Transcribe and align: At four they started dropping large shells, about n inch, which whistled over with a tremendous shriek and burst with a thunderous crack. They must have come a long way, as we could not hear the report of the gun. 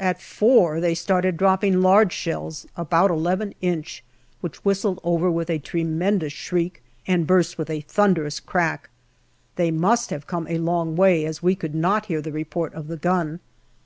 At 0.00 0.20
four 0.20 0.80
they 0.80 0.96
started 0.96 1.36
dropping 1.36 1.82
large 1.82 2.12
shells, 2.12 2.66
about 2.76 3.12
n 3.12 3.54
inch, 3.60 4.02
which 4.40 4.64
whistled 4.64 4.98
over 5.04 5.30
with 5.30 5.48
a 5.48 5.60
tremendous 5.60 6.32
shriek 6.32 6.82
and 7.06 7.28
burst 7.28 7.56
with 7.58 7.70
a 7.70 7.82
thunderous 7.82 8.40
crack. 8.40 8.90
They 9.54 9.70
must 9.70 10.10
have 10.10 10.26
come 10.26 10.48
a 10.48 10.58
long 10.58 10.96
way, 10.96 11.24
as 11.24 11.44
we 11.44 11.54
could 11.54 11.76
not 11.76 12.06
hear 12.06 12.20
the 12.20 12.32
report 12.32 12.74
of 12.74 12.88
the 12.88 12.96
gun. 12.96 13.38